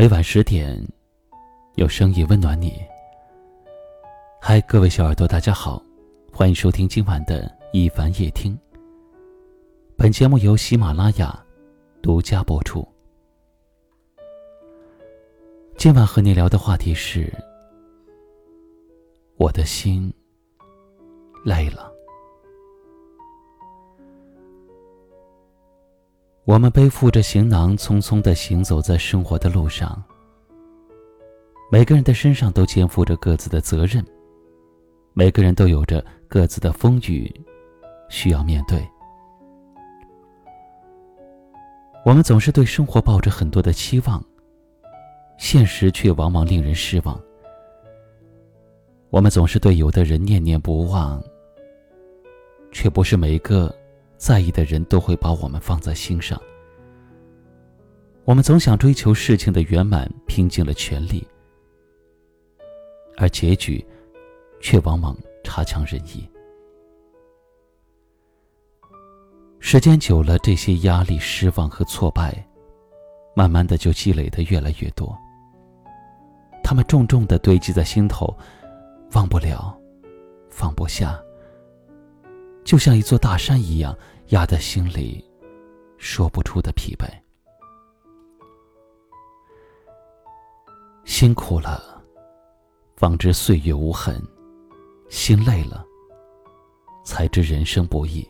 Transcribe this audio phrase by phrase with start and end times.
[0.00, 0.82] 每晚十点，
[1.74, 2.82] 有声音温暖你。
[4.40, 5.82] 嗨，各位小耳朵，大家好，
[6.32, 8.58] 欢迎收听今晚的一凡夜听。
[9.98, 11.38] 本节目由喜马拉雅
[12.00, 12.82] 独家播出。
[15.76, 17.30] 今晚和你聊的话题是：
[19.36, 20.10] 我的心
[21.44, 21.89] 累了。
[26.50, 30.02] 我们背负着行囊，匆匆的行走在生活的路上。
[31.70, 34.04] 每个人的身上都肩负着各自的责任，
[35.12, 37.32] 每个人都有着各自的风雨，
[38.08, 38.84] 需要面对。
[42.04, 44.20] 我们总是对生活抱着很多的期望，
[45.38, 47.16] 现实却往往令人失望。
[49.10, 51.22] 我们总是对有的人念念不忘，
[52.72, 53.72] 却不是每一个。
[54.20, 56.38] 在意的人都会把我们放在心上。
[58.26, 61.26] 我们总想追求事情的圆满，拼尽了全力，
[63.16, 63.84] 而结局
[64.60, 66.28] 却往往差强人意。
[69.58, 72.46] 时间久了，这些压力、失望和挫败，
[73.34, 75.16] 慢慢的就积累的越来越多。
[76.62, 78.36] 他们重重的堆积在心头，
[79.14, 79.74] 忘不了，
[80.50, 81.18] 放不下。
[82.64, 83.96] 就像一座大山一样
[84.28, 85.24] 压在心里，
[85.98, 87.06] 说不出的疲惫。
[91.04, 92.02] 辛苦了，
[92.96, 94.14] 方知岁月无痕；
[95.08, 95.84] 心累了，
[97.04, 98.26] 才知人生不易。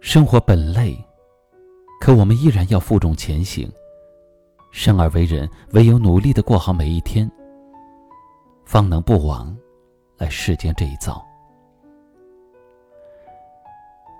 [0.00, 0.96] 生活本累，
[2.00, 3.70] 可我们依然要负重前行。
[4.72, 7.30] 生而为人，唯有努力的过好每一天，
[8.64, 9.56] 方能不枉
[10.18, 11.24] 来世间这一遭。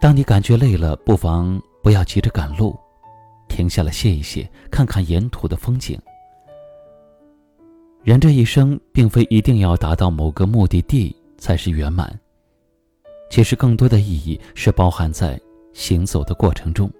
[0.05, 2.79] 当你感觉累了，不妨不要急着赶路，
[3.49, 5.99] 停下来歇一歇，看看沿途的风景。
[8.03, 12.21] 人这一生，并非一定要达到某个目的地才是圆满，
[13.31, 15.41] 其实更多的意义是包含在
[15.73, 16.91] 行走的过程中。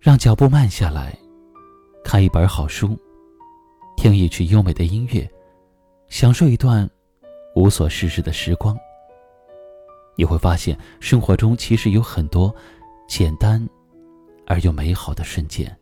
[0.00, 1.16] 让脚步慢下来，
[2.02, 2.98] 看一本好书，
[3.96, 5.24] 听一曲优美的音乐，
[6.08, 6.90] 享受一段
[7.54, 8.76] 无所事事的时光。
[10.18, 12.52] 你会发现，生活中其实有很多
[13.06, 13.64] 简单
[14.48, 15.72] 而又美好的瞬间。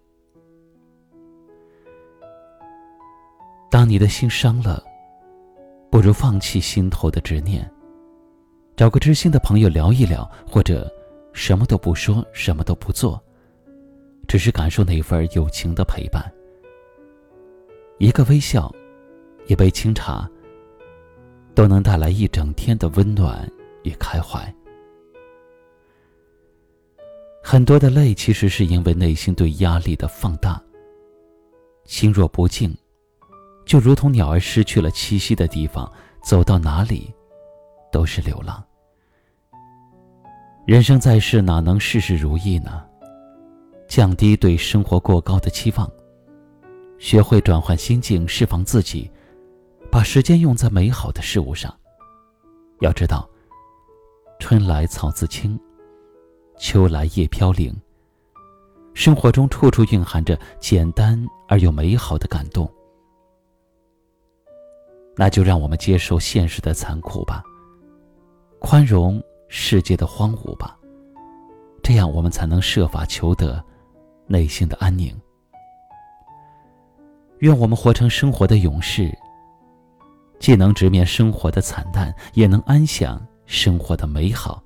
[3.71, 4.85] 当你的心伤了，
[5.91, 7.67] 不如放弃心头的执念，
[8.77, 10.87] 找个知心的朋友聊一聊，或者
[11.33, 13.19] 什么都不说，什么都不做，
[14.29, 16.23] 只是感受那份友情的陪伴。
[17.99, 18.71] 一个微笑，
[19.47, 20.29] 一杯清茶，
[21.55, 23.51] 都能带来一整天的温暖。
[23.87, 24.53] 与开怀，
[27.41, 30.61] 很多的累其实是因为内心对压力的放大。
[31.85, 32.77] 心若不静，
[33.65, 37.15] 就如同鸟儿失去了栖息的地方，走到哪里
[37.93, 38.61] 都是流浪。
[40.67, 42.85] 人生在世，哪能事事如意呢？
[43.87, 45.89] 降低对生活过高的期望，
[46.99, 49.09] 学会转换心境，释放自己，
[49.93, 51.73] 把时间用在美好的事物上。
[52.81, 53.31] 要知道。
[54.39, 55.59] 春来草自青，
[56.59, 57.75] 秋来叶飘零。
[58.95, 62.71] 生活中处处蕴含着简单而又美好的感动，
[65.17, 67.43] 那就让我们接受现实的残酷吧，
[68.59, 70.79] 宽容世界的荒芜吧，
[71.83, 73.63] 这样我们才能设法求得
[74.27, 75.15] 内心的安宁。
[77.41, 79.11] 愿我们活成生活的勇士，
[80.39, 83.21] 既能直面生活的惨淡，也能安享。
[83.47, 84.63] 生活的美好，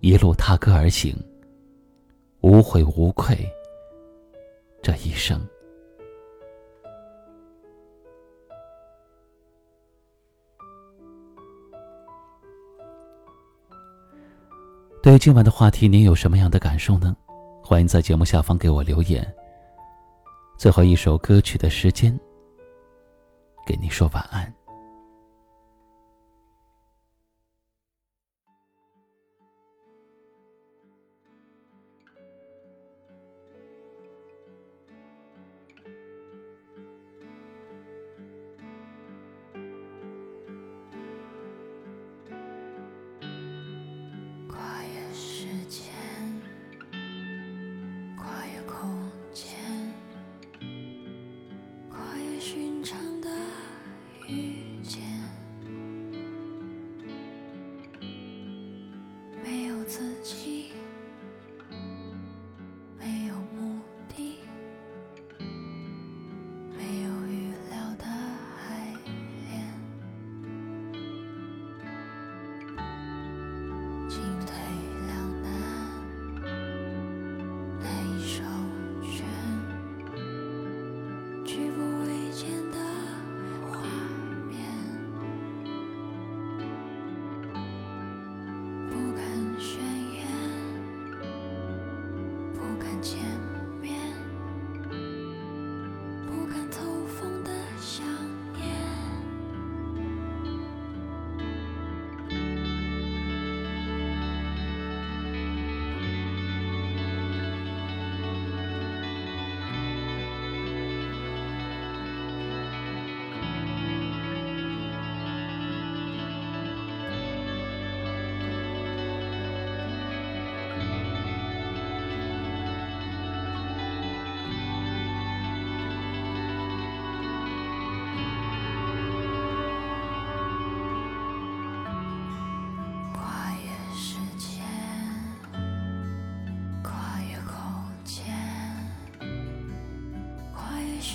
[0.00, 1.14] 一路踏歌而行，
[2.40, 3.36] 无悔无愧。
[4.80, 5.46] 这一生，
[15.02, 17.14] 对于今晚的话题，您有什么样的感受呢？
[17.62, 19.30] 欢迎在节目下方给我留言。
[20.56, 22.18] 最后一首歌曲的时间，
[23.66, 24.50] 给你说晚安。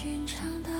[0.04, 0.73] 寻常的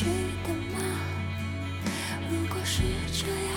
[0.00, 0.80] 去的吗？
[2.30, 2.80] 如果是
[3.12, 3.49] 这样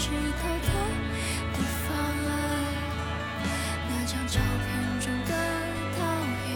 [0.00, 0.68] 去到的
[1.52, 1.88] 地方
[3.86, 4.66] 那张照片
[4.98, 5.30] 中的
[5.94, 6.00] 倒
[6.48, 6.50] 影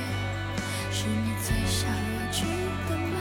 [0.90, 2.46] 是你最想要去
[2.88, 3.16] 的吗？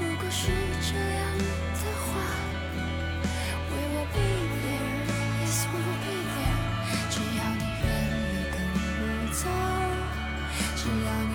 [0.00, 0.40] 如果是
[0.80, 2.08] 这样的话
[3.68, 4.18] will be
[4.64, 4.88] there
[5.44, 6.64] yes will be there
[7.10, 8.56] 只要你愿意跟
[8.96, 9.00] 我
[9.34, 9.40] 走
[10.76, 11.32] 只要你